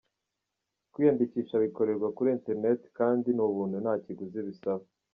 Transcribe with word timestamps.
Kwiyandikisha 0.91 1.63
bikorerwa 1.63 2.07
kuri 2.15 2.29
internet 2.37 2.81
kandi 2.97 3.27
ni 3.31 3.41
ubuntu 3.47 3.75
nta 3.83 3.93
kiguzi 4.03 4.39
bisaba. 4.49 4.85